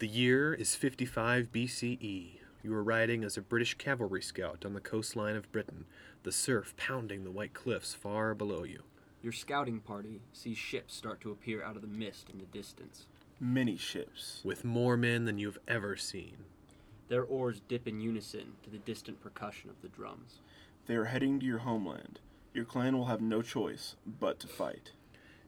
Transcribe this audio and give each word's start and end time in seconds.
The 0.00 0.08
year 0.08 0.54
is 0.54 0.74
55 0.76 1.52
BCE. 1.52 2.38
You 2.62 2.74
are 2.74 2.82
riding 2.82 3.22
as 3.22 3.36
a 3.36 3.42
British 3.42 3.74
cavalry 3.74 4.22
scout 4.22 4.64
on 4.64 4.72
the 4.72 4.80
coastline 4.80 5.36
of 5.36 5.52
Britain, 5.52 5.84
the 6.22 6.32
surf 6.32 6.74
pounding 6.78 7.22
the 7.22 7.30
white 7.30 7.52
cliffs 7.52 7.92
far 7.92 8.34
below 8.34 8.62
you. 8.62 8.84
Your 9.22 9.34
scouting 9.34 9.78
party 9.80 10.22
sees 10.32 10.56
ships 10.56 10.94
start 10.94 11.20
to 11.20 11.30
appear 11.30 11.62
out 11.62 11.76
of 11.76 11.82
the 11.82 11.86
mist 11.86 12.30
in 12.30 12.38
the 12.38 12.46
distance. 12.46 13.08
Many 13.38 13.76
ships. 13.76 14.40
With 14.42 14.64
more 14.64 14.96
men 14.96 15.26
than 15.26 15.36
you've 15.36 15.58
ever 15.68 15.96
seen. 15.96 16.46
Their 17.08 17.24
oars 17.24 17.60
dip 17.68 17.86
in 17.86 18.00
unison 18.00 18.54
to 18.62 18.70
the 18.70 18.78
distant 18.78 19.20
percussion 19.20 19.68
of 19.68 19.82
the 19.82 19.88
drums. 19.88 20.40
They 20.86 20.94
are 20.94 21.04
heading 21.04 21.38
to 21.40 21.46
your 21.46 21.58
homeland. 21.58 22.20
Your 22.54 22.64
clan 22.64 22.96
will 22.96 23.04
have 23.04 23.20
no 23.20 23.42
choice 23.42 23.96
but 24.06 24.40
to 24.40 24.46
fight. 24.46 24.92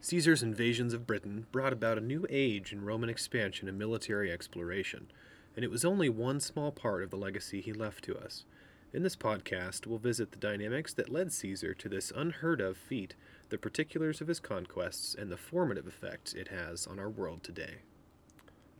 Caesar's 0.04 0.42
invasions 0.42 0.92
of 0.92 1.06
Britain 1.06 1.46
brought 1.52 1.72
about 1.72 1.96
a 1.96 2.00
new 2.00 2.26
age 2.28 2.72
in 2.72 2.84
Roman 2.84 3.08
expansion 3.08 3.68
and 3.68 3.78
military 3.78 4.32
exploration, 4.32 5.06
and 5.54 5.64
it 5.64 5.70
was 5.70 5.84
only 5.84 6.08
one 6.08 6.40
small 6.40 6.72
part 6.72 7.04
of 7.04 7.10
the 7.10 7.16
legacy 7.16 7.60
he 7.60 7.72
left 7.72 8.02
to 8.02 8.18
us. 8.18 8.44
In 8.92 9.04
this 9.04 9.14
podcast, 9.14 9.86
we'll 9.86 10.00
visit 10.00 10.32
the 10.32 10.38
dynamics 10.38 10.92
that 10.94 11.08
led 11.08 11.32
Caesar 11.32 11.72
to 11.74 11.88
this 11.88 12.12
unheard 12.16 12.60
of 12.60 12.76
feat, 12.76 13.14
the 13.48 13.58
particulars 13.58 14.20
of 14.20 14.26
his 14.26 14.40
conquests, 14.40 15.14
and 15.14 15.30
the 15.30 15.36
formative 15.36 15.86
effect 15.86 16.34
it 16.34 16.48
has 16.48 16.84
on 16.84 16.98
our 16.98 17.08
world 17.08 17.44
today. 17.44 17.82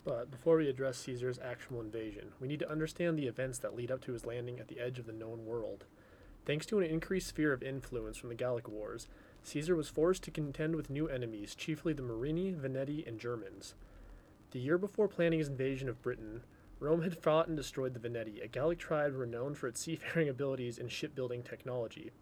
But 0.05 0.29
before 0.29 0.57
we 0.57 0.69
address 0.69 0.99
Caesar's 0.99 1.39
actual 1.39 1.81
invasion, 1.81 2.33
we 2.41 2.49
need 2.49 2.59
to 2.59 2.71
understand 2.71 3.17
the 3.17 3.29
events 3.29 3.59
that 3.59 3.77
lead 3.77 3.93
up 3.93 4.01
to 4.07 4.13
his 4.13 4.27
landing 4.27 4.59
at 4.59 4.67
the 4.67 4.81
edge 4.81 4.99
of 4.99 5.07
the 5.07 5.13
known 5.13 5.47
world. 5.47 5.85
Thanks 6.45 6.67
to 6.67 6.81
an 6.81 6.91
increased 6.91 7.29
sphere 7.29 7.53
of 7.53 7.63
influence 7.63 8.17
from 8.17 8.31
the 8.31 8.35
Gallic 8.35 8.69
Wars, 8.69 9.07
Caesar 9.45 9.75
was 9.75 9.89
forced 9.89 10.23
to 10.23 10.31
contend 10.31 10.77
with 10.77 10.91
new 10.91 11.09
enemies, 11.09 11.55
chiefly 11.55 11.93
the 11.93 12.03
Morini, 12.03 12.55
Veneti, 12.55 13.07
and 13.07 13.19
Germans. 13.19 13.75
The 14.53 14.61
year 14.61 14.79
before 14.79 15.09
planning 15.09 15.41
his 15.41 15.49
invasion 15.49 15.89
of 15.89 16.03
Britain, 16.03 16.43
Rome 16.79 17.03
had 17.03 17.17
fought 17.17 17.49
and 17.49 17.57
destroyed 17.57 17.95
the 17.95 18.01
Veneti, 18.01 18.43
a 18.43 18.49
Gallic 18.49 18.79
tribe 18.79 19.15
renowned 19.15 19.59
for 19.59 19.69
its 19.69 19.81
seafaring 19.81 20.29
abilities 20.31 20.79
and 20.79 20.91
shipbuilding 20.91 21.43
technology. 21.43 22.13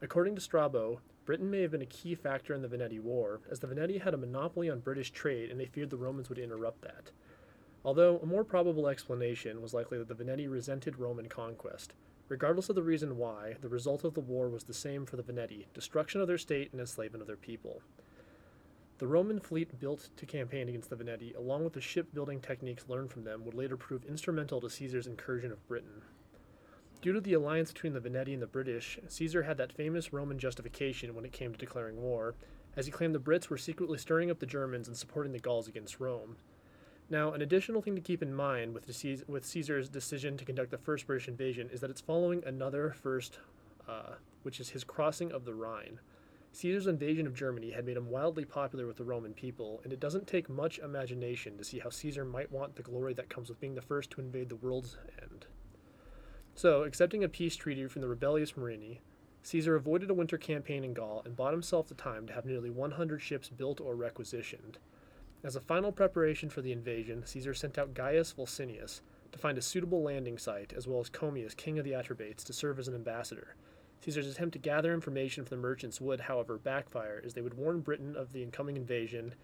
According 0.00 0.34
to 0.34 0.40
Strabo, 0.40 1.00
Britain 1.24 1.50
may 1.50 1.62
have 1.62 1.70
been 1.70 1.82
a 1.82 1.86
key 1.86 2.14
factor 2.14 2.52
in 2.52 2.62
the 2.62 2.68
Veneti 2.68 3.00
War, 3.00 3.40
as 3.50 3.60
the 3.60 3.68
Veneti 3.68 4.00
had 4.00 4.14
a 4.14 4.16
monopoly 4.16 4.68
on 4.68 4.80
British 4.80 5.12
trade 5.12 5.50
and 5.50 5.60
they 5.60 5.66
feared 5.66 5.90
the 5.90 5.96
Romans 5.96 6.28
would 6.28 6.38
interrupt 6.38 6.82
that. 6.82 7.10
Although 7.84 8.18
a 8.18 8.26
more 8.26 8.44
probable 8.44 8.88
explanation 8.88 9.62
was 9.62 9.74
likely 9.74 9.98
that 9.98 10.08
the 10.08 10.14
Veneti 10.14 10.50
resented 10.50 10.98
Roman 10.98 11.28
conquest, 11.28 11.94
Regardless 12.32 12.70
of 12.70 12.76
the 12.76 12.82
reason 12.82 13.18
why, 13.18 13.56
the 13.60 13.68
result 13.68 14.04
of 14.04 14.14
the 14.14 14.20
war 14.20 14.48
was 14.48 14.64
the 14.64 14.72
same 14.72 15.04
for 15.04 15.16
the 15.16 15.22
Veneti 15.22 15.66
destruction 15.74 16.18
of 16.22 16.26
their 16.26 16.38
state 16.38 16.72
and 16.72 16.80
enslavement 16.80 17.20
of 17.20 17.26
their 17.26 17.36
people. 17.36 17.82
The 18.96 19.06
Roman 19.06 19.38
fleet 19.38 19.78
built 19.78 20.08
to 20.16 20.24
campaign 20.24 20.66
against 20.66 20.88
the 20.88 20.96
Veneti, 20.96 21.36
along 21.36 21.64
with 21.64 21.74
the 21.74 21.82
shipbuilding 21.82 22.40
techniques 22.40 22.88
learned 22.88 23.10
from 23.10 23.24
them, 23.24 23.44
would 23.44 23.52
later 23.52 23.76
prove 23.76 24.06
instrumental 24.06 24.62
to 24.62 24.70
Caesar's 24.70 25.06
incursion 25.06 25.52
of 25.52 25.68
Britain. 25.68 26.00
Due 27.02 27.12
to 27.12 27.20
the 27.20 27.34
alliance 27.34 27.70
between 27.70 27.92
the 27.92 28.00
Veneti 28.00 28.32
and 28.32 28.40
the 28.40 28.46
British, 28.46 28.98
Caesar 29.08 29.42
had 29.42 29.58
that 29.58 29.74
famous 29.74 30.14
Roman 30.14 30.38
justification 30.38 31.14
when 31.14 31.26
it 31.26 31.32
came 31.32 31.52
to 31.52 31.58
declaring 31.58 32.00
war, 32.00 32.34
as 32.74 32.86
he 32.86 32.92
claimed 32.92 33.14
the 33.14 33.20
Brits 33.20 33.50
were 33.50 33.58
secretly 33.58 33.98
stirring 33.98 34.30
up 34.30 34.38
the 34.38 34.46
Germans 34.46 34.88
and 34.88 34.96
supporting 34.96 35.32
the 35.32 35.38
Gauls 35.38 35.68
against 35.68 36.00
Rome. 36.00 36.38
Now, 37.12 37.34
an 37.34 37.42
additional 37.42 37.82
thing 37.82 37.94
to 37.94 38.00
keep 38.00 38.22
in 38.22 38.32
mind 38.32 38.72
with, 38.72 38.86
with 39.28 39.44
Caesar's 39.44 39.90
decision 39.90 40.38
to 40.38 40.46
conduct 40.46 40.70
the 40.70 40.78
first 40.78 41.06
British 41.06 41.28
invasion 41.28 41.68
is 41.70 41.82
that 41.82 41.90
it's 41.90 42.00
following 42.00 42.42
another 42.46 42.94
first, 43.02 43.38
uh, 43.86 44.14
which 44.44 44.58
is 44.58 44.70
his 44.70 44.82
crossing 44.82 45.30
of 45.30 45.44
the 45.44 45.52
Rhine. 45.52 46.00
Caesar's 46.52 46.86
invasion 46.86 47.26
of 47.26 47.34
Germany 47.34 47.72
had 47.72 47.84
made 47.84 47.98
him 47.98 48.08
wildly 48.08 48.46
popular 48.46 48.86
with 48.86 48.96
the 48.96 49.04
Roman 49.04 49.34
people, 49.34 49.82
and 49.84 49.92
it 49.92 50.00
doesn't 50.00 50.26
take 50.26 50.48
much 50.48 50.78
imagination 50.78 51.58
to 51.58 51.64
see 51.64 51.80
how 51.80 51.90
Caesar 51.90 52.24
might 52.24 52.50
want 52.50 52.76
the 52.76 52.82
glory 52.82 53.12
that 53.12 53.28
comes 53.28 53.50
with 53.50 53.60
being 53.60 53.74
the 53.74 53.82
first 53.82 54.10
to 54.12 54.22
invade 54.22 54.48
the 54.48 54.56
world's 54.56 54.96
end. 55.20 55.44
So, 56.54 56.84
accepting 56.84 57.22
a 57.22 57.28
peace 57.28 57.56
treaty 57.56 57.86
from 57.88 58.00
the 58.00 58.08
rebellious 58.08 58.52
Morini, 58.52 59.00
Caesar 59.42 59.76
avoided 59.76 60.08
a 60.08 60.14
winter 60.14 60.38
campaign 60.38 60.82
in 60.82 60.94
Gaul 60.94 61.20
and 61.26 61.36
bought 61.36 61.52
himself 61.52 61.88
the 61.88 61.94
time 61.94 62.26
to 62.26 62.32
have 62.32 62.46
nearly 62.46 62.70
100 62.70 63.20
ships 63.20 63.50
built 63.50 63.82
or 63.82 63.94
requisitioned. 63.94 64.78
As 65.44 65.56
a 65.56 65.60
final 65.60 65.90
preparation 65.90 66.50
for 66.50 66.62
the 66.62 66.70
invasion, 66.70 67.26
Caesar 67.26 67.52
sent 67.52 67.76
out 67.76 67.94
Gaius 67.94 68.32
Volusenus 68.32 69.00
to 69.32 69.38
find 69.38 69.58
a 69.58 69.62
suitable 69.62 70.00
landing 70.00 70.38
site, 70.38 70.72
as 70.72 70.86
well 70.86 71.00
as 71.00 71.10
Commius, 71.10 71.56
king 71.56 71.80
of 71.80 71.84
the 71.84 71.94
Atrebates, 71.94 72.44
to 72.44 72.52
serve 72.52 72.78
as 72.78 72.86
an 72.86 72.94
ambassador. 72.94 73.56
Caesar's 74.02 74.28
attempt 74.28 74.52
to 74.52 74.60
gather 74.60 74.94
information 74.94 75.44
from 75.44 75.56
the 75.56 75.62
merchants 75.62 76.00
would, 76.00 76.20
however, 76.20 76.58
backfire, 76.58 77.20
as 77.24 77.34
they 77.34 77.40
would 77.40 77.54
warn 77.54 77.80
Britain 77.80 78.14
of 78.16 78.32
the 78.32 78.42
incoming 78.42 78.76
invasion 78.76 79.34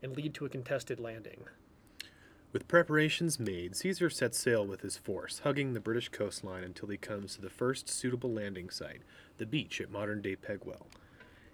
and 0.00 0.16
lead 0.16 0.32
to 0.34 0.44
a 0.44 0.48
contested 0.48 1.00
landing. 1.00 1.44
With 2.52 2.68
preparations 2.68 3.40
made, 3.40 3.74
Caesar 3.76 4.10
sets 4.10 4.38
sail 4.38 4.64
with 4.64 4.82
his 4.82 4.96
force, 4.96 5.40
hugging 5.40 5.72
the 5.72 5.80
British 5.80 6.08
coastline 6.08 6.62
until 6.62 6.88
he 6.88 6.96
comes 6.96 7.34
to 7.34 7.40
the 7.40 7.50
first 7.50 7.88
suitable 7.88 8.32
landing 8.32 8.70
site, 8.70 9.02
the 9.38 9.46
beach 9.46 9.80
at 9.80 9.90
modern 9.90 10.22
day 10.22 10.36
Pegwell. 10.36 10.86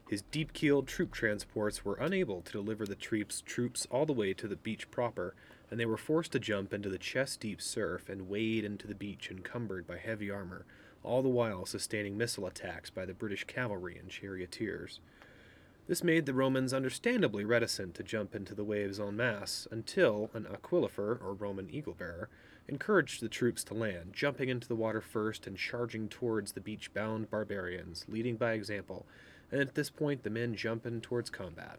His 0.09 0.23
deep 0.23 0.53
keeled 0.53 0.87
troop 0.87 1.13
transports 1.13 1.85
were 1.85 1.97
unable 1.97 2.43
to 2.43 2.53
deliver 2.53 2.85
the 2.85 2.95
troops, 2.95 3.41
troops 3.41 3.87
all 3.91 4.05
the 4.05 4.13
way 4.13 4.35
to 4.35 4.47
the 4.47 4.57
beach 4.57 4.91
proper, 4.91 5.35
and 5.71 5.81
they 5.81 5.87
were 5.87 5.97
forced 5.97 6.33
to 6.33 6.39
jump 6.39 6.75
into 6.75 6.91
the 6.91 6.99
chest 6.99 7.41
deep 7.41 7.63
surf 7.63 8.09
and 8.11 8.29
wade 8.29 8.65
into 8.65 8.87
the 8.87 8.95
beach 8.95 9.31
encumbered 9.31 9.87
by 9.87 9.97
heavy 9.97 10.31
armor, 10.31 10.67
all 11.03 11.23
the 11.23 11.29
while 11.29 11.65
sustaining 11.65 12.19
missile 12.19 12.47
attacks 12.47 12.91
by 12.91 13.07
the 13.07 13.15
British 13.15 13.45
cavalry 13.45 13.97
and 13.97 14.11
charioteers. 14.11 15.01
This 15.87 16.05
made 16.05 16.27
the 16.27 16.35
Romans 16.35 16.73
understandably 16.75 17.45
reticent 17.45 17.95
to 17.95 18.03
jump 18.03 18.35
into 18.35 18.55
the 18.55 18.65
waves 18.65 19.01
en 19.01 19.17
masse 19.17 19.67
until 19.71 20.31
an 20.35 20.45
aquilifer, 20.45 21.19
or 21.23 21.33
Roman 21.33 21.71
eagle 21.71 21.95
bearer, 21.95 22.29
encouraged 22.69 23.23
the 23.23 23.29
troops 23.29 23.65
to 23.65 23.75
land, 23.75 24.13
jumping 24.13 24.49
into 24.51 24.69
the 24.69 24.77
water 24.77 25.01
first 25.01 25.47
and 25.47 25.57
charging 25.57 26.09
towards 26.09 26.53
the 26.53 26.61
beach 26.61 26.93
bound 26.95 27.31
barbarians, 27.31 28.05
leading 28.09 28.37
by 28.37 28.53
example 28.53 29.07
and 29.55 29.63
at 29.63 29.77
this 29.77 29.89
point 29.89 30.25
the 30.25 30.31
men 30.31 30.57
jump 30.57 30.85
in 30.85 31.01
towards 31.01 31.31
combat. 31.31 31.79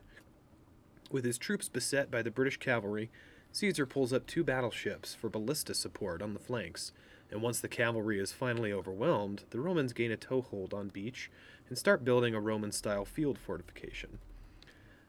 With 1.11 1.25
his 1.25 1.37
troops 1.37 1.67
beset 1.67 2.09
by 2.09 2.21
the 2.21 2.31
British 2.31 2.55
cavalry, 2.55 3.11
Caesar 3.51 3.85
pulls 3.85 4.13
up 4.13 4.25
two 4.25 4.45
battleships 4.45 5.13
for 5.13 5.29
ballista 5.29 5.73
support 5.73 6.21
on 6.21 6.33
the 6.33 6.39
flanks, 6.39 6.93
and 7.29 7.41
once 7.41 7.59
the 7.59 7.67
cavalry 7.67 8.17
is 8.17 8.31
finally 8.31 8.71
overwhelmed, 8.71 9.43
the 9.49 9.59
Romans 9.59 9.91
gain 9.91 10.09
a 10.09 10.15
toehold 10.15 10.73
on 10.73 10.87
beach 10.87 11.29
and 11.67 11.77
start 11.77 12.05
building 12.05 12.33
a 12.33 12.39
Roman 12.39 12.71
style 12.71 13.03
field 13.03 13.37
fortification. 13.37 14.19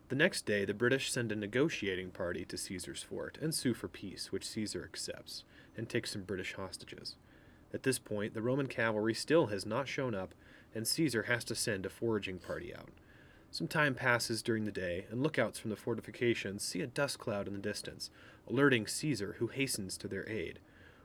The 0.09 0.17
next 0.17 0.45
day, 0.45 0.65
the 0.65 0.75
British 0.75 1.13
send 1.13 1.31
a 1.31 1.37
negotiating 1.37 2.11
party 2.11 2.45
to 2.47 2.59
Caesar's 2.59 3.03
fort 3.03 3.39
and 3.41 3.55
sue 3.55 3.75
for 3.75 3.87
peace, 3.87 4.33
which 4.33 4.47
Caesar 4.49 4.83
accepts, 4.83 5.45
and 5.77 5.89
takes 5.89 6.11
some 6.11 6.23
British 6.23 6.55
hostages. 6.55 7.15
At 7.73 7.85
this 7.85 8.01
point, 8.01 8.35
the 8.35 8.43
Roman 8.43 8.67
cavalry 8.67 9.15
still 9.15 9.47
has 9.47 9.65
not 9.65 9.87
shown 9.87 10.17
up, 10.17 10.35
and 10.77 10.87
Caesar 10.87 11.23
has 11.23 11.43
to 11.45 11.55
send 11.55 11.87
a 11.87 11.91
foraging 11.91 12.39
party 12.39 12.75
out. 12.75 12.91
Some 13.51 13.67
time 13.67 13.95
passes 13.95 14.43
during 14.43 14.67
the 14.67 14.71
day, 14.71 15.07
and 15.11 15.23
lookouts 15.23 15.59
from 15.59 15.71
the 15.71 15.77
fortifications 15.77 16.63
see 16.63 16.83
a 16.83 16.87
dust 16.87 17.19
cloud 17.19 17.49
in 17.49 17.55
the 17.55 17.59
distance, 17.59 18.11
alerting 18.47 18.87
Caesar, 18.87 19.37
who 19.39 19.47
hastens 19.47 19.97
to 19.97 20.07
their 20.07 20.29
aid. 20.29 20.59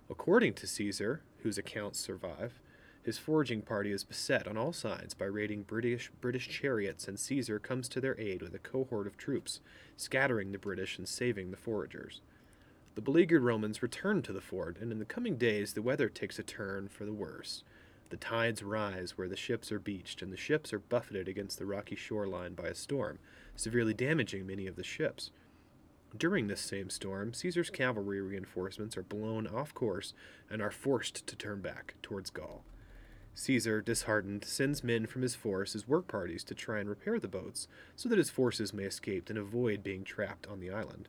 According 0.10 0.56
to 0.56 0.68
Caesar, 0.68 1.22
whose 1.44 1.58
accounts 1.58 2.00
survive, 2.02 2.60
his 3.02 3.18
foraging 3.18 3.62
party 3.62 3.94
is 3.94 4.04
beset 4.04 4.46
on 4.46 4.58
all 4.58 4.74
sides 4.74 5.14
by 5.14 5.26
raiding 5.26 5.64
British 5.64 6.12
British 6.20 6.50
chariots, 6.50 7.08
and 7.08 7.18
Caesar 7.18 7.58
comes 7.58 7.88
to 7.90 8.02
their 8.02 8.20
aid 8.20 8.42
with 8.42 8.54
a 8.54 8.60
cohort 8.60 9.08
of 9.08 9.18
troops, 9.18 9.62
scattering 9.96 10.52
the 10.52 10.58
British 10.58 10.98
and 10.98 11.08
saving 11.08 11.50
the 11.50 11.58
foragers. 11.58 12.20
The 12.96 13.02
beleaguered 13.02 13.42
Romans 13.42 13.82
return 13.82 14.22
to 14.24 14.34
the 14.34 14.42
fort, 14.42 14.78
and 14.82 14.92
in 14.92 15.00
the 15.00 15.06
coming 15.06 15.38
days 15.38 15.74
the 15.74 15.82
weather 15.82 16.10
takes 16.10 16.38
a 16.38 16.44
turn 16.44 16.90
for 16.90 17.06
the 17.06 17.14
worse. 17.14 17.64
The 18.12 18.18
tides 18.18 18.62
rise 18.62 19.18
where 19.18 19.30
the 19.30 19.38
ships 19.38 19.72
are 19.72 19.80
beached, 19.80 20.22
and 20.22 20.34
the 20.34 20.38
ships 20.38 20.74
are 20.74 20.80
buffeted 20.80 21.30
against 21.30 21.58
the 21.58 21.66
rocky 21.66 21.96
shoreline 21.96 22.56
by 22.56 22.68
a 22.68 22.76
storm, 22.76 23.20
severely 23.56 23.94
damaging 23.94 24.46
many 24.46 24.68
of 24.68 24.76
the 24.76 24.84
ships. 24.84 25.32
During 26.18 26.48
this 26.48 26.60
same 26.60 26.90
storm, 26.90 27.34
Caesar's 27.34 27.70
cavalry 27.70 28.20
reinforcements 28.20 28.98
are 28.98 29.04
blown 29.04 29.48
off 29.48 29.74
course 29.74 30.14
and 30.50 30.62
are 30.62 30.72
forced 30.72 31.26
to 31.26 31.38
turn 31.38 31.62
back 31.62 31.96
towards 32.02 32.30
Gaul. 32.32 32.66
Caesar, 33.34 33.82
disheartened, 33.82 34.44
sends 34.44 34.84
men 34.84 35.06
from 35.06 35.22
his 35.22 35.36
force 35.36 35.74
as 35.74 35.88
work 35.88 36.10
parties 36.10 36.44
to 36.44 36.54
try 36.54 36.80
and 36.80 36.90
repair 36.90 37.18
the 37.18 37.30
boats 37.30 37.70
so 37.96 38.10
that 38.10 38.18
his 38.18 38.30
forces 38.30 38.74
may 38.74 38.84
escape 38.84 39.30
and 39.30 39.40
avoid 39.40 39.86
being 39.86 40.04
trapped 40.04 40.46
on 40.48 40.60
the 40.60 40.70
island. 40.70 41.08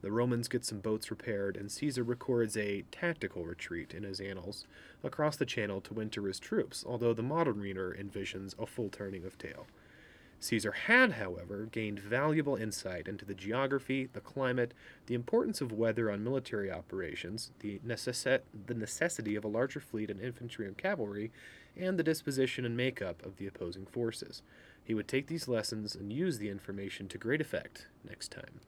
The 0.00 0.12
Romans 0.12 0.46
get 0.46 0.64
some 0.64 0.78
boats 0.78 1.10
repaired, 1.10 1.56
and 1.56 1.72
Caesar 1.72 2.04
records 2.04 2.56
a 2.56 2.84
tactical 2.92 3.44
retreat 3.44 3.92
in 3.92 4.04
his 4.04 4.20
annals 4.20 4.64
across 5.02 5.36
the 5.36 5.46
channel 5.46 5.80
to 5.80 5.94
winter 5.94 6.26
his 6.26 6.38
troops, 6.38 6.84
although 6.86 7.12
the 7.12 7.22
modern 7.22 7.60
reader 7.60 7.96
envisions 7.98 8.56
a 8.58 8.66
full 8.66 8.90
turning 8.90 9.24
of 9.24 9.36
tail. 9.38 9.66
Caesar 10.40 10.70
had, 10.70 11.12
however, 11.12 11.68
gained 11.72 11.98
valuable 11.98 12.54
insight 12.54 13.08
into 13.08 13.24
the 13.24 13.34
geography, 13.34 14.08
the 14.12 14.20
climate, 14.20 14.72
the 15.06 15.14
importance 15.14 15.60
of 15.60 15.72
weather 15.72 16.10
on 16.12 16.22
military 16.22 16.70
operations, 16.70 17.50
the, 17.58 17.80
necess- 17.84 18.42
the 18.66 18.74
necessity 18.74 19.34
of 19.34 19.44
a 19.44 19.48
larger 19.48 19.80
fleet 19.80 20.10
and 20.10 20.20
infantry 20.20 20.66
and 20.66 20.78
cavalry, 20.78 21.32
and 21.76 21.98
the 21.98 22.04
disposition 22.04 22.64
and 22.64 22.76
makeup 22.76 23.24
of 23.26 23.36
the 23.36 23.48
opposing 23.48 23.86
forces. 23.86 24.42
He 24.84 24.94
would 24.94 25.08
take 25.08 25.26
these 25.26 25.48
lessons 25.48 25.96
and 25.96 26.12
use 26.12 26.38
the 26.38 26.50
information 26.50 27.08
to 27.08 27.18
great 27.18 27.40
effect 27.40 27.88
next 28.08 28.30
time. 28.30 28.60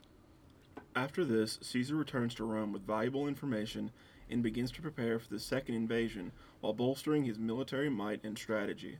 After 0.97 1.25
this, 1.25 1.59
Caesar 1.63 1.95
returns 1.95 2.35
to 2.35 2.45
Rome 2.45 2.73
with 2.73 2.87
valuable 2.87 3.29
information 3.29 3.93
and 4.29 4.43
begins 4.43 4.73
to 4.73 4.83
prepare 4.83 5.21
for 5.21 5.29
the 5.29 5.39
second 5.39 5.77
invasion 5.77 6.33
while 6.61 6.73
bolstering 6.73 7.25
his 7.25 7.39
military 7.39 7.89
might 7.89 8.25
and 8.25 8.37
strategy. 8.37 8.99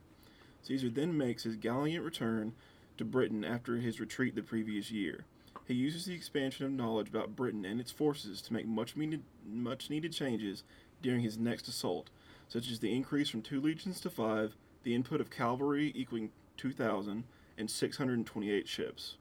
Caesar 0.63 0.89
then 0.89 1.17
makes 1.17 1.43
his 1.43 1.57
gallant 1.57 2.01
return 2.01 2.53
to 2.97 3.03
Britain 3.03 3.43
after 3.43 3.75
his 3.77 3.99
retreat 3.99 4.35
the 4.35 4.41
previous 4.41 4.89
year. 4.89 5.25
He 5.65 5.73
uses 5.73 6.05
the 6.05 6.13
expansion 6.13 6.65
of 6.65 6.71
knowledge 6.71 7.09
about 7.09 7.35
Britain 7.35 7.65
and 7.65 7.79
its 7.79 7.91
forces 7.91 8.41
to 8.43 8.53
make 8.53 8.67
much 8.67 8.95
needed, 8.95 9.23
much 9.45 9.89
needed 9.89 10.13
changes 10.13 10.63
during 11.01 11.21
his 11.21 11.37
next 11.37 11.67
assault, 11.67 12.09
such 12.47 12.71
as 12.71 12.79
the 12.79 12.95
increase 12.95 13.29
from 13.29 13.41
two 13.41 13.59
legions 13.59 13.99
to 14.01 14.09
five, 14.09 14.55
the 14.83 14.95
input 14.95 15.19
of 15.19 15.29
cavalry 15.29 15.91
equaling 15.93 16.31
2,000, 16.55 17.25
and 17.57 17.69
628 17.69 18.67
ships. 18.67 19.17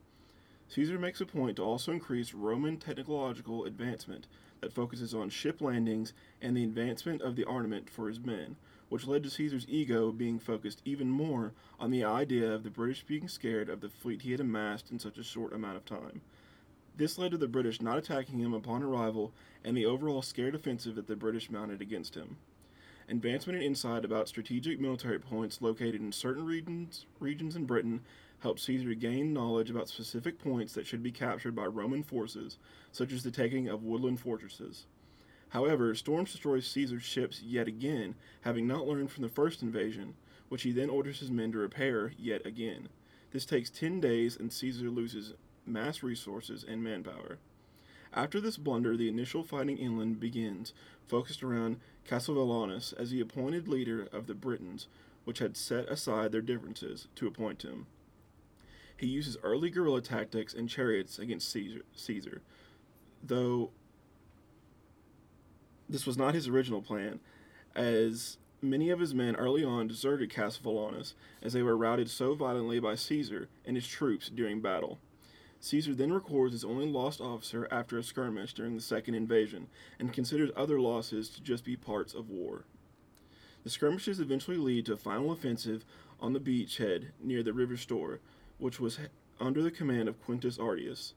Caesar 0.70 1.00
makes 1.00 1.20
a 1.20 1.26
point 1.26 1.56
to 1.56 1.64
also 1.64 1.90
increase 1.90 2.32
Roman 2.32 2.76
technological 2.76 3.64
advancement 3.64 4.28
that 4.61 4.72
focuses 4.72 5.12
on 5.12 5.28
ship 5.28 5.61
landings 5.61 6.12
and 6.40 6.56
the 6.56 6.62
advancement 6.62 7.20
of 7.22 7.34
the 7.34 7.44
armament 7.44 7.90
for 7.90 8.06
his 8.06 8.20
men, 8.20 8.55
which 8.88 9.05
led 9.05 9.25
to 9.25 9.31
Caesar's 9.31 9.67
ego 9.69 10.12
being 10.12 10.38
focused 10.38 10.81
even 10.84 11.11
more 11.11 11.52
on 11.81 11.90
the 11.90 12.05
idea 12.05 12.52
of 12.52 12.62
the 12.62 12.70
British 12.70 13.02
being 13.02 13.26
scared 13.26 13.69
of 13.69 13.81
the 13.81 13.88
fleet 13.88 14.22
he 14.22 14.31
had 14.31 14.38
amassed 14.38 14.93
in 14.93 15.00
such 15.00 15.19
a 15.19 15.25
short 15.25 15.52
amount 15.52 15.76
of 15.76 15.84
time. 15.84 16.20
This 16.96 17.19
led 17.19 17.32
to 17.32 17.37
the 17.37 17.49
British 17.49 17.82
not 17.82 17.99
attacking 17.99 18.38
him 18.38 18.55
upon 18.55 18.84
arrival 18.84 19.32
and 19.64 19.76
the 19.76 19.87
overall 19.87 20.22
scared 20.22 20.55
offensive 20.55 20.94
that 20.94 21.08
the 21.08 21.17
British 21.17 21.50
mounted 21.50 21.82
against 21.82 22.14
him. 22.14 22.37
Advancement 23.10 23.56
and 23.56 23.66
insight 23.66 24.04
about 24.04 24.28
strategic 24.28 24.78
military 24.78 25.18
points 25.18 25.60
located 25.60 25.96
in 25.96 26.12
certain 26.12 26.46
regions, 26.46 27.06
regions 27.18 27.56
in 27.56 27.64
Britain 27.64 28.02
helped 28.38 28.60
Caesar 28.60 28.94
gain 28.94 29.32
knowledge 29.32 29.68
about 29.68 29.88
specific 29.88 30.38
points 30.38 30.74
that 30.74 30.86
should 30.86 31.02
be 31.02 31.10
captured 31.10 31.56
by 31.56 31.66
Roman 31.66 32.04
forces, 32.04 32.56
such 32.92 33.12
as 33.12 33.24
the 33.24 33.32
taking 33.32 33.68
of 33.68 33.82
woodland 33.82 34.20
fortresses. 34.20 34.86
However, 35.48 35.92
storms 35.96 36.30
destroy 36.30 36.60
Caesar's 36.60 37.02
ships 37.02 37.42
yet 37.42 37.66
again, 37.66 38.14
having 38.42 38.68
not 38.68 38.86
learned 38.86 39.10
from 39.10 39.22
the 39.24 39.28
first 39.28 39.60
invasion, 39.60 40.14
which 40.48 40.62
he 40.62 40.70
then 40.70 40.88
orders 40.88 41.18
his 41.18 41.32
men 41.32 41.50
to 41.50 41.58
repair 41.58 42.12
yet 42.16 42.46
again. 42.46 42.88
This 43.32 43.44
takes 43.44 43.70
ten 43.70 44.00
days, 44.00 44.36
and 44.36 44.52
Caesar 44.52 44.88
loses 44.88 45.34
mass 45.66 46.04
resources 46.04 46.64
and 46.66 46.80
manpower. 46.80 47.38
After 48.12 48.40
this 48.40 48.56
blunder, 48.56 48.96
the 48.96 49.08
initial 49.08 49.44
fighting 49.44 49.78
inland 49.78 50.18
begins, 50.18 50.72
focused 51.06 51.42
around 51.42 51.78
Cassivellaunus 52.08 52.92
as 52.94 53.10
the 53.10 53.20
appointed 53.20 53.68
leader 53.68 54.08
of 54.12 54.26
the 54.26 54.34
Britons, 54.34 54.88
which 55.24 55.38
had 55.38 55.56
set 55.56 55.88
aside 55.88 56.32
their 56.32 56.40
differences 56.40 57.06
to 57.14 57.26
appoint 57.26 57.62
him. 57.62 57.86
He 58.96 59.06
uses 59.06 59.36
early 59.42 59.70
guerrilla 59.70 60.02
tactics 60.02 60.52
and 60.52 60.68
chariots 60.68 61.18
against 61.18 61.50
Caesar, 61.50 61.82
Caesar, 61.94 62.42
though 63.22 63.70
this 65.88 66.06
was 66.06 66.16
not 66.16 66.34
his 66.34 66.48
original 66.48 66.82
plan, 66.82 67.20
as 67.74 68.38
many 68.60 68.90
of 68.90 69.00
his 69.00 69.14
men 69.14 69.36
early 69.36 69.64
on 69.64 69.88
deserted 69.88 70.30
Cassivellaunus 70.30 71.14
as 71.42 71.52
they 71.52 71.62
were 71.62 71.76
routed 71.76 72.10
so 72.10 72.34
violently 72.34 72.78
by 72.78 72.94
Caesar 72.94 73.48
and 73.64 73.76
his 73.76 73.86
troops 73.86 74.28
during 74.28 74.60
battle. 74.60 74.98
Caesar 75.62 75.94
then 75.94 76.12
records 76.12 76.54
his 76.54 76.64
only 76.64 76.86
lost 76.86 77.20
officer 77.20 77.68
after 77.70 77.98
a 77.98 78.02
skirmish 78.02 78.54
during 78.54 78.74
the 78.74 78.80
second 78.80 79.14
invasion, 79.14 79.68
and 79.98 80.12
considers 80.12 80.50
other 80.56 80.80
losses 80.80 81.28
to 81.28 81.42
just 81.42 81.64
be 81.64 81.76
parts 81.76 82.14
of 82.14 82.30
war. 82.30 82.64
The 83.62 83.68
skirmishes 83.68 84.20
eventually 84.20 84.56
lead 84.56 84.86
to 84.86 84.94
a 84.94 84.96
final 84.96 85.32
offensive 85.32 85.84
on 86.18 86.32
the 86.32 86.40
beachhead 86.40 87.10
near 87.22 87.42
the 87.42 87.52
river 87.52 87.76
Stour, 87.76 88.20
which 88.56 88.80
was 88.80 88.98
under 89.38 89.62
the 89.62 89.70
command 89.70 90.08
of 90.08 90.22
Quintus 90.22 90.56
Atrius. 90.56 91.12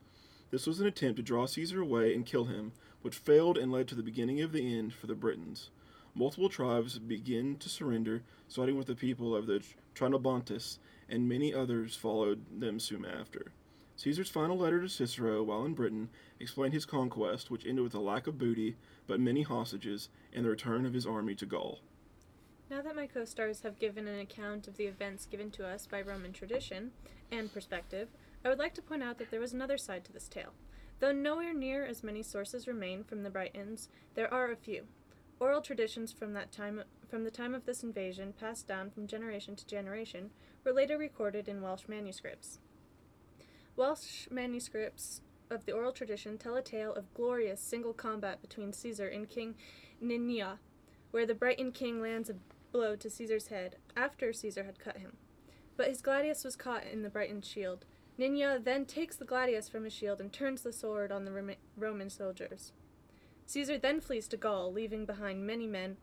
This 0.52 0.68
was 0.68 0.82
an 0.82 0.88
attempt 0.88 1.16
to 1.18 1.24
draw 1.24 1.46
Caesar 1.46 1.80
away 1.80 2.14
and 2.14 2.26
kill 2.26 2.46
him, 2.46 2.74
which 3.02 3.16
failed 3.16 3.58
and 3.58 3.72
led 3.72 3.88
to 3.88 3.96
the 3.96 4.04
beginning 4.04 4.42
of 4.42 4.52
the 4.52 4.78
end 4.78 4.94
for 4.94 5.08
the 5.08 5.16
Britons. 5.16 5.70
Multiple 6.14 6.50
tribes 6.50 7.00
begin 7.00 7.56
to 7.58 7.70
surrender, 7.70 8.24
siding 8.50 8.78
with 8.78 8.88
the 8.88 8.96
people 8.96 9.34
of 9.34 9.48
the 9.48 9.64
Trinobantes, 9.96 10.80
and 11.08 11.30
many 11.30 11.54
others 11.54 11.96
followed 11.96 12.60
them 12.60 12.78
soon 12.78 13.06
after. 13.06 13.54
Caesar's 13.96 14.30
final 14.30 14.58
letter 14.58 14.82
to 14.82 14.90
Cicero 14.90 15.44
while 15.44 15.66
in 15.66 15.74
Britain 15.74 16.10
explained 16.40 16.74
his 16.74 16.86
conquest, 16.86 17.52
which 17.52 17.66
ended 17.66 17.84
with 17.84 17.94
a 17.94 18.00
lack 18.00 18.28
of 18.28 18.38
booty, 18.38 18.76
but 19.08 19.20
many 19.20 19.44
hostages, 19.44 20.10
and 20.34 20.44
the 20.44 20.50
return 20.50 20.86
of 20.86 20.94
his 20.94 21.06
army 21.06 21.36
to 21.36 21.46
Gaul. 21.46 21.80
Now 22.70 22.82
that 22.82 22.96
my 22.96 23.06
co 23.06 23.24
stars 23.24 23.62
have 23.62 23.80
given 23.80 24.08
an 24.08 24.20
account 24.20 24.68
of 24.68 24.78
the 24.78 24.86
events 24.86 25.28
given 25.28 25.52
to 25.52 25.68
us 25.68 25.86
by 25.86 26.02
Roman 26.02 26.34
tradition 26.34 26.92
and 27.32 27.54
perspective, 27.54 28.10
I 28.44 28.50
would 28.50 28.60
like 28.60 28.74
to 28.76 28.82
point 28.82 29.04
out 29.04 29.20
that 29.20 29.30
there 29.30 29.40
was 29.40 29.54
another 29.54 29.78
side 29.78 30.04
to 30.06 30.12
this 30.12 30.28
tale. 30.28 30.54
Though 31.00 31.12
nowhere 31.12 31.54
near 31.54 31.86
as 31.86 32.04
many 32.04 32.24
sources 32.24 32.68
remain 32.68 33.04
from 33.04 33.24
the 33.24 33.30
Britons, 33.30 33.90
there 34.16 34.34
are 34.34 34.52
a 34.52 34.56
few. 34.56 34.86
Oral 35.40 35.62
traditions 35.62 36.12
from 36.12 36.34
that 36.34 36.52
time 36.52 36.84
from 37.10 37.24
the 37.24 37.32
time 37.32 37.54
of 37.54 37.66
this 37.66 37.84
invasion, 37.84 38.34
passed 38.40 38.68
down 38.68 38.90
from 38.90 39.06
generation 39.06 39.56
to 39.56 39.68
generation, 39.68 40.32
were 40.64 40.74
later 40.74 40.98
recorded 40.98 41.48
in 41.48 41.62
Welsh 41.62 41.88
manuscripts. 41.88 42.60
Welsh 43.76 44.28
manuscripts 44.30 45.22
of 45.50 45.66
the 45.66 45.72
oral 45.72 45.92
tradition 45.92 46.38
tell 46.38 46.56
a 46.56 46.62
tale 46.62 46.94
of 46.94 47.14
glorious 47.14 47.60
single 47.60 47.94
combat 47.94 48.42
between 48.42 48.72
Caesar 48.72 49.08
and 49.08 49.28
King 49.28 49.56
Ninias, 50.00 50.60
where 51.12 51.26
the 51.26 51.34
Briton 51.34 51.72
king 51.72 52.02
lands 52.02 52.30
a 52.30 52.36
blow 52.72 52.96
to 52.96 53.10
Caesar's 53.10 53.48
head 53.48 53.78
after 53.96 54.32
Caesar 54.32 54.64
had 54.64 54.80
cut 54.80 54.98
him. 54.98 55.18
But 55.76 55.88
his 55.88 56.02
gladius 56.02 56.44
was 56.44 56.56
caught 56.56 56.86
in 56.86 57.02
the 57.02 57.10
Briton 57.10 57.42
shield. 57.42 57.86
Ninias 58.18 58.64
then 58.64 58.86
takes 58.86 59.16
the 59.16 59.26
gladius 59.26 59.70
from 59.70 59.86
his 59.86 59.94
shield 59.94 60.22
and 60.22 60.32
turns 60.32 60.62
the 60.62 60.72
sword 60.72 61.12
on 61.12 61.26
the 61.26 61.56
Roman 61.76 62.10
soldiers. 62.12 62.74
Caesar 63.48 63.80
then 63.80 64.00
flees 64.02 64.28
to 64.28 64.38
Gaul, 64.38 64.72
leaving 64.72 65.06
behind 65.06 65.48
many 65.48 65.66
men. 65.66 65.98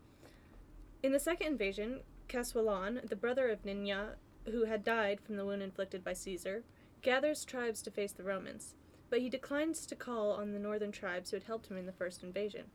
In 1.01 1.13
the 1.13 1.19
second 1.19 1.47
invasion, 1.47 2.01
Caswallon, 2.27 3.07
the 3.07 3.15
brother 3.15 3.49
of 3.49 3.63
Ninias, 3.63 4.17
who 4.45 4.65
had 4.65 4.83
died 4.83 5.21
from 5.21 5.37
the 5.37 5.45
wound 5.45 5.61
inflicted 5.61 6.03
by 6.03 6.13
Caesar, 6.13 6.63
gathers 7.01 7.45
tribes 7.45 7.81
to 7.81 7.91
face 7.91 8.11
the 8.11 8.23
Romans, 8.23 8.75
but 9.09 9.19
he 9.19 9.29
declines 9.29 9.85
to 9.85 9.95
call 9.95 10.31
on 10.31 10.51
the 10.51 10.59
northern 10.59 10.91
tribes 10.91 11.29
who 11.29 11.35
had 11.35 11.43
helped 11.43 11.67
him 11.67 11.77
in 11.77 11.85
the 11.85 11.91
first 11.91 12.23
invasion, 12.23 12.65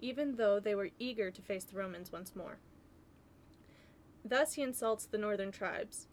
even 0.00 0.36
though 0.36 0.60
they 0.60 0.74
were 0.74 0.90
eager 0.98 1.30
to 1.30 1.42
face 1.42 1.64
the 1.64 1.76
Romans 1.76 2.12
once 2.12 2.34
more. 2.34 2.58
Thus 4.24 4.54
he 4.54 4.62
insults 4.62 5.06
the 5.06 5.18
northern 5.18 5.52
tribes, 5.52 6.08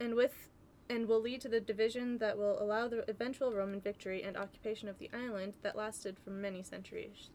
and 0.00 0.14
with 0.14 0.48
and 0.88 1.08
will 1.08 1.20
lead 1.20 1.40
to 1.40 1.48
the 1.48 1.60
division 1.60 2.18
that 2.18 2.38
will 2.38 2.62
allow 2.62 2.86
the 2.86 3.08
eventual 3.10 3.52
Roman 3.52 3.80
victory 3.80 4.22
and 4.22 4.36
occupation 4.36 4.88
of 4.88 4.98
the 4.98 5.10
island 5.12 5.54
that 5.62 5.76
lasted 5.76 6.16
for 6.18 6.30
many 6.30 6.62
centuries. 6.62 7.30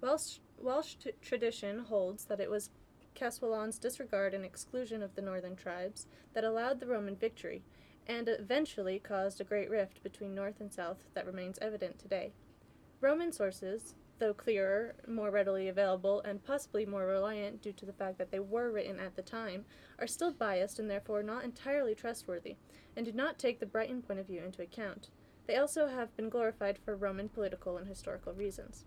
Welsh, 0.00 0.38
Welsh 0.58 0.94
t- 0.94 1.12
tradition 1.20 1.80
holds 1.80 2.26
that 2.26 2.40
it 2.40 2.50
was 2.50 2.70
Caswallon's 3.14 3.78
disregard 3.78 4.34
and 4.34 4.44
exclusion 4.44 5.02
of 5.02 5.14
the 5.14 5.22
northern 5.22 5.56
tribes 5.56 6.06
that 6.32 6.44
allowed 6.44 6.78
the 6.78 6.86
Roman 6.86 7.16
victory, 7.16 7.62
and 8.06 8.28
eventually 8.28 8.98
caused 8.98 9.40
a 9.40 9.44
great 9.44 9.70
rift 9.70 10.02
between 10.02 10.34
North 10.34 10.60
and 10.60 10.72
South 10.72 10.98
that 11.14 11.26
remains 11.26 11.58
evident 11.60 11.98
today. 11.98 12.32
Roman 13.00 13.32
sources, 13.32 13.94
though 14.18 14.34
clearer, 14.34 14.94
more 15.08 15.30
readily 15.30 15.68
available, 15.68 16.20
and 16.22 16.44
possibly 16.44 16.86
more 16.86 17.06
reliant 17.06 17.60
due 17.62 17.72
to 17.72 17.86
the 17.86 17.92
fact 17.92 18.18
that 18.18 18.30
they 18.30 18.40
were 18.40 18.70
written 18.70 18.98
at 19.00 19.16
the 19.16 19.22
time, 19.22 19.64
are 19.98 20.06
still 20.06 20.32
biased 20.32 20.78
and 20.78 20.88
therefore 20.88 21.22
not 21.22 21.44
entirely 21.44 21.94
trustworthy, 21.94 22.56
and 22.96 23.06
do 23.06 23.12
not 23.12 23.38
take 23.38 23.60
the 23.60 23.66
Briton 23.66 24.02
point 24.02 24.20
of 24.20 24.26
view 24.26 24.42
into 24.42 24.62
account. 24.62 25.10
They 25.46 25.56
also 25.56 25.88
have 25.88 26.16
been 26.16 26.28
glorified 26.28 26.78
for 26.78 26.96
Roman 26.96 27.28
political 27.28 27.76
and 27.76 27.86
historical 27.86 28.32
reasons. 28.32 28.84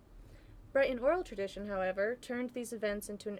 Briton 0.73 0.99
oral 0.99 1.23
tradition, 1.23 1.67
however, 1.67 2.17
turned 2.21 2.51
these 2.51 2.73
events 2.73 3.09
into 3.09 3.29
an 3.29 3.39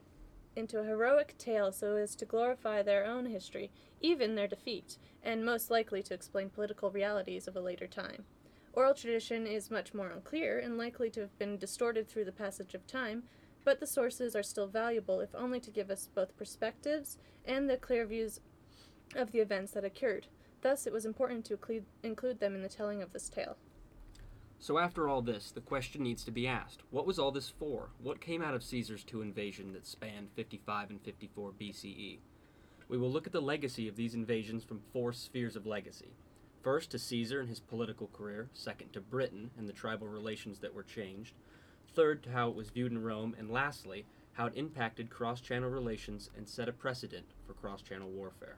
into 0.57 0.79
a 0.79 0.83
heroic 0.83 1.37
tale 1.37 1.71
so 1.71 1.95
as 1.95 2.15
to 2.15 2.25
glorify 2.25 2.81
their 2.81 3.05
own 3.05 3.27
history, 3.27 3.71
even 4.01 4.35
their 4.35 4.47
defeat, 4.47 4.97
and 5.23 5.45
most 5.45 5.69
likely 5.69 6.01
to 6.03 6.13
explain 6.13 6.49
political 6.49 6.91
realities 6.91 7.47
of 7.47 7.55
a 7.55 7.61
later 7.61 7.87
time. 7.87 8.25
Oral 8.73 8.93
tradition 8.93 9.47
is 9.47 9.71
much 9.71 9.93
more 9.93 10.09
unclear 10.09 10.59
and 10.59 10.77
likely 10.77 11.09
to 11.11 11.21
have 11.21 11.39
been 11.39 11.57
distorted 11.57 12.07
through 12.07 12.25
the 12.25 12.31
passage 12.31 12.73
of 12.73 12.85
time, 12.85 13.23
but 13.63 13.79
the 13.79 13.87
sources 13.87 14.35
are 14.35 14.43
still 14.43 14.67
valuable 14.67 15.19
if 15.19 15.33
only 15.33 15.59
to 15.59 15.71
give 15.71 15.89
us 15.89 16.09
both 16.13 16.37
perspectives 16.37 17.17
and 17.45 17.69
the 17.69 17.77
clear 17.77 18.05
views 18.05 18.39
of 19.15 19.31
the 19.31 19.39
events 19.39 19.71
that 19.71 19.83
occurred. 19.83 20.27
Thus, 20.61 20.87
it 20.87 20.93
was 20.93 21.05
important 21.05 21.45
to 21.45 21.83
include, 22.03 22.39
them 22.39 22.55
in 22.55 22.61
the 22.61 22.69
telling 22.69 23.01
of 23.01 23.13
this 23.13 23.29
tale. 23.29 23.57
So, 24.59 24.79
after 24.79 25.07
all 25.07 25.21
this, 25.21 25.51
the 25.51 25.61
question 25.61 26.01
needs 26.01 26.23
to 26.23 26.31
be 26.31 26.47
asked 26.47 26.81
what 26.89 27.05
was 27.05 27.19
all 27.19 27.31
this 27.31 27.49
for? 27.49 27.89
What 28.01 28.19
came 28.19 28.41
out 28.41 28.55
of 28.55 28.63
Caesar's 28.63 29.03
two 29.03 29.21
invasions 29.21 29.73
that 29.73 29.85
spanned 29.85 30.29
55 30.35 30.89
and 30.89 31.01
54 31.01 31.51
BCE? 31.51 32.19
We 32.89 32.97
will 32.97 33.11
look 33.11 33.27
at 33.27 33.33
the 33.33 33.41
legacy 33.41 33.87
of 33.87 33.95
these 33.95 34.15
invasions 34.15 34.63
from 34.63 34.81
four 34.91 35.13
spheres 35.13 35.55
of 35.55 35.67
legacy. 35.67 36.15
First, 36.63 36.91
to 36.91 36.99
Caesar 36.99 37.39
and 37.39 37.49
his 37.49 37.59
political 37.59 38.07
career, 38.07 38.49
second, 38.53 38.93
to 38.93 39.01
Britain 39.01 39.51
and 39.57 39.69
the 39.69 39.73
tribal 39.73 40.07
relations 40.07 40.59
that 40.59 40.73
were 40.73 40.83
changed, 40.83 41.35
third, 41.93 42.23
to 42.23 42.31
how 42.31 42.49
it 42.49 42.55
was 42.55 42.69
viewed 42.69 42.91
in 42.91 43.03
Rome, 43.03 43.35
and 43.37 43.51
lastly, 43.51 44.05
how 44.33 44.47
it 44.47 44.53
impacted 44.55 45.09
cross 45.09 45.39
channel 45.39 45.69
relations 45.69 46.29
and 46.35 46.47
set 46.47 46.67
a 46.67 46.73
precedent 46.73 47.25
for 47.45 47.53
cross 47.53 47.81
channel 47.81 48.09
warfare. 48.09 48.57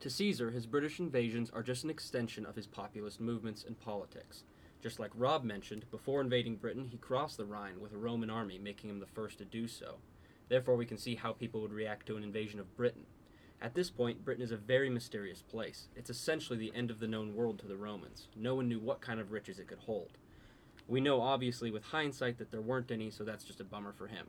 To 0.00 0.10
Caesar, 0.10 0.50
his 0.50 0.66
British 0.66 0.98
invasions 0.98 1.50
are 1.50 1.62
just 1.62 1.84
an 1.84 1.90
extension 1.90 2.44
of 2.44 2.56
his 2.56 2.66
populist 2.66 3.20
movements 3.20 3.64
and 3.66 3.78
politics. 3.78 4.44
Just 4.84 5.00
like 5.00 5.12
Rob 5.14 5.44
mentioned, 5.44 5.90
before 5.90 6.20
invading 6.20 6.56
Britain, 6.56 6.88
he 6.90 6.98
crossed 6.98 7.38
the 7.38 7.46
Rhine 7.46 7.80
with 7.80 7.94
a 7.94 7.96
Roman 7.96 8.28
army, 8.28 8.58
making 8.58 8.90
him 8.90 9.00
the 9.00 9.06
first 9.06 9.38
to 9.38 9.46
do 9.46 9.66
so. 9.66 9.94
Therefore, 10.50 10.76
we 10.76 10.84
can 10.84 10.98
see 10.98 11.14
how 11.14 11.32
people 11.32 11.62
would 11.62 11.72
react 11.72 12.04
to 12.08 12.18
an 12.18 12.22
invasion 12.22 12.60
of 12.60 12.76
Britain. 12.76 13.06
At 13.62 13.74
this 13.74 13.88
point, 13.88 14.26
Britain 14.26 14.44
is 14.44 14.50
a 14.50 14.58
very 14.58 14.90
mysterious 14.90 15.40
place. 15.40 15.88
It's 15.96 16.10
essentially 16.10 16.58
the 16.58 16.74
end 16.74 16.90
of 16.90 17.00
the 17.00 17.06
known 17.06 17.34
world 17.34 17.60
to 17.60 17.66
the 17.66 17.78
Romans. 17.78 18.28
No 18.36 18.56
one 18.56 18.68
knew 18.68 18.78
what 18.78 19.00
kind 19.00 19.20
of 19.20 19.32
riches 19.32 19.58
it 19.58 19.68
could 19.68 19.78
hold. 19.78 20.18
We 20.86 21.00
know, 21.00 21.22
obviously, 21.22 21.70
with 21.70 21.84
hindsight, 21.84 22.36
that 22.36 22.50
there 22.50 22.60
weren't 22.60 22.90
any, 22.90 23.10
so 23.10 23.24
that's 23.24 23.44
just 23.44 23.60
a 23.60 23.64
bummer 23.64 23.94
for 23.94 24.08
him. 24.08 24.26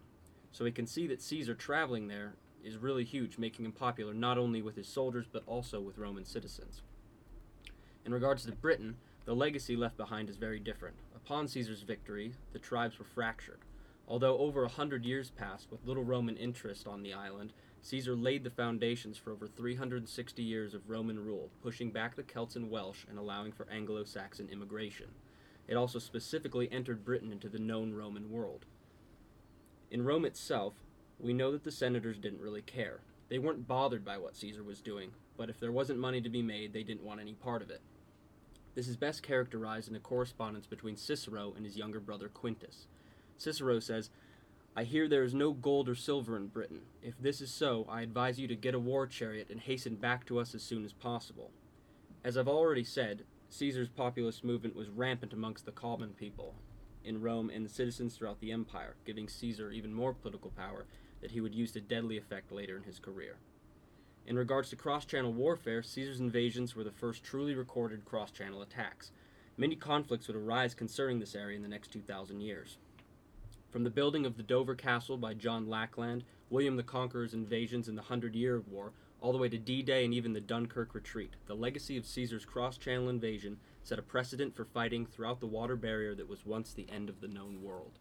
So 0.53 0.63
we 0.63 0.71
can 0.71 0.87
see 0.87 1.05
that 1.07 1.21
Caesar 1.21 1.53
traveling 1.53 2.07
there 2.07 2.35
is 2.63 2.77
really 2.77 3.03
huge, 3.03 3.37
making 3.37 3.65
him 3.65 3.73
popular 3.73 4.13
not 4.13 4.37
only 4.37 4.61
with 4.61 4.77
his 4.77 4.87
soldiers, 4.87 5.25
but 5.29 5.43
also 5.47 5.81
with 5.81 5.97
Roman 5.97 6.23
citizens. 6.23 6.81
In 8.05 8.13
regards 8.13 8.45
to 8.45 8.53
Britain, 8.53 8.95
the 9.25 9.35
legacy 9.35 9.75
left 9.75 9.97
behind 9.97 10.29
is 10.29 10.37
very 10.37 10.59
different. 10.59 10.95
Upon 11.15 11.47
Caesar's 11.47 11.81
victory, 11.81 12.33
the 12.53 12.59
tribes 12.59 12.99
were 12.99 13.05
fractured. 13.05 13.59
Although 14.07 14.37
over 14.37 14.63
a 14.63 14.69
hundred 14.69 15.03
years 15.03 15.31
passed 15.31 15.71
with 15.71 15.85
little 15.85 16.03
Roman 16.03 16.37
interest 16.37 16.87
on 16.87 17.01
the 17.01 17.13
island, 17.13 17.51
Caesar 17.81 18.15
laid 18.15 18.43
the 18.43 18.51
foundations 18.51 19.17
for 19.17 19.31
over 19.31 19.47
360 19.47 20.43
years 20.43 20.75
of 20.75 20.89
Roman 20.89 21.23
rule, 21.23 21.49
pushing 21.63 21.89
back 21.89 22.15
the 22.15 22.23
Celts 22.23 22.55
and 22.55 22.69
Welsh 22.69 23.05
and 23.09 23.17
allowing 23.17 23.51
for 23.51 23.67
Anglo 23.71 24.03
Saxon 24.03 24.47
immigration. 24.51 25.07
It 25.67 25.75
also 25.75 25.97
specifically 25.97 26.71
entered 26.71 27.03
Britain 27.03 27.31
into 27.31 27.49
the 27.49 27.57
known 27.57 27.93
Roman 27.93 28.29
world. 28.29 28.65
In 29.89 30.03
Rome 30.03 30.25
itself, 30.25 30.75
we 31.19 31.33
know 31.33 31.51
that 31.51 31.63
the 31.63 31.71
senators 31.71 32.19
didn't 32.19 32.41
really 32.41 32.61
care. 32.61 32.99
They 33.29 33.39
weren't 33.39 33.67
bothered 33.67 34.05
by 34.05 34.19
what 34.19 34.35
Caesar 34.35 34.63
was 34.63 34.81
doing, 34.81 35.11
but 35.35 35.49
if 35.49 35.59
there 35.59 35.71
wasn't 35.71 35.97
money 35.97 36.21
to 36.21 36.29
be 36.29 36.43
made, 36.43 36.73
they 36.73 36.83
didn't 36.83 37.05
want 37.05 37.21
any 37.21 37.33
part 37.33 37.63
of 37.63 37.71
it. 37.71 37.81
This 38.75 38.89
is 38.89 38.97
best 38.97 39.23
characterized 39.23 39.87
in 39.87 39.95
a 39.95 40.01
correspondence 40.01 40.67
between 40.67 40.97
Cicero 40.97 41.53
and 41.55 41.65
his 41.65 41.77
younger 41.77 42.01
brother 42.01 42.27
Quintus. 42.27 42.87
Cicero 43.37 43.79
says, 43.79 44.09
I 44.75 44.83
hear 44.83 45.07
there 45.07 45.23
is 45.23 45.33
no 45.33 45.53
gold 45.53 45.87
or 45.87 45.95
silver 45.95 46.35
in 46.35 46.47
Britain. 46.47 46.81
If 47.01 47.17
this 47.17 47.39
is 47.39 47.49
so, 47.49 47.85
I 47.89 48.01
advise 48.01 48.37
you 48.37 48.49
to 48.49 48.55
get 48.55 48.75
a 48.75 48.79
war 48.79 49.07
chariot 49.07 49.47
and 49.49 49.61
hasten 49.61 49.95
back 49.95 50.25
to 50.25 50.39
us 50.39 50.53
as 50.53 50.61
soon 50.61 50.83
as 50.83 50.91
possible. 50.91 51.51
As 52.25 52.37
I've 52.37 52.49
already 52.49 52.83
said, 52.83 53.23
Caesar's 53.47 53.87
populist 53.87 54.43
movement 54.43 54.75
was 54.75 54.89
rampant 54.89 55.31
amongst 55.31 55.65
the 55.65 55.71
common 55.71 56.09
people 56.09 56.55
in 57.05 57.21
Rome 57.21 57.49
and 57.49 57.63
the 57.63 57.69
citizens 57.69 58.15
throughout 58.17 58.41
the 58.41 58.51
empire, 58.51 58.95
giving 59.05 59.29
Caesar 59.29 59.71
even 59.71 59.93
more 59.93 60.13
political 60.13 60.49
power 60.49 60.85
that 61.21 61.31
he 61.31 61.39
would 61.39 61.55
use 61.55 61.71
to 61.71 61.79
deadly 61.79 62.17
effect 62.17 62.51
later 62.51 62.75
in 62.75 62.83
his 62.83 62.99
career. 62.99 63.37
In 64.27 64.37
regards 64.37 64.71
to 64.71 64.75
cross 64.75 65.05
channel 65.05 65.31
warfare, 65.31 65.83
Caesar's 65.83 66.19
invasions 66.19 66.75
were 66.75 66.83
the 66.83 66.89
first 66.89 67.23
truly 67.23 67.53
recorded 67.53 68.05
cross 68.05 68.31
channel 68.31 68.63
attacks. 68.63 69.11
Many 69.55 69.75
conflicts 69.75 70.27
would 70.27 70.35
arise 70.35 70.73
concerning 70.73 71.19
this 71.19 71.35
area 71.35 71.55
in 71.55 71.61
the 71.61 71.69
next 71.69 71.91
2,000 71.91 72.41
years. 72.41 72.77
From 73.69 73.83
the 73.83 73.91
building 73.91 74.25
of 74.25 74.35
the 74.35 74.43
Dover 74.43 74.73
Castle 74.73 75.17
by 75.17 75.35
John 75.35 75.69
Lackland, 75.69 76.23
William 76.49 76.75
the 76.75 76.81
Conqueror's 76.81 77.35
invasions 77.35 77.87
in 77.87 77.95
the 77.95 78.01
Hundred 78.01 78.35
Year 78.35 78.63
War, 78.67 78.93
all 79.21 79.31
the 79.31 79.37
way 79.37 79.49
to 79.49 79.59
D 79.59 79.83
Day 79.83 80.03
and 80.03 80.13
even 80.13 80.33
the 80.33 80.41
Dunkirk 80.41 80.95
Retreat, 80.95 81.35
the 81.45 81.55
legacy 81.55 81.95
of 81.95 82.05
Caesar's 82.07 82.45
cross 82.45 82.79
channel 82.79 83.09
invasion 83.09 83.57
set 83.83 83.99
a 83.99 84.01
precedent 84.01 84.55
for 84.55 84.65
fighting 84.65 85.05
throughout 85.05 85.39
the 85.39 85.45
water 85.45 85.75
barrier 85.75 86.15
that 86.15 86.27
was 86.27 86.45
once 86.47 86.73
the 86.73 86.89
end 86.89 87.09
of 87.09 87.21
the 87.21 87.27
known 87.27 87.61
world. 87.61 87.99